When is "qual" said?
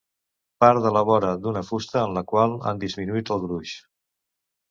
2.33-2.57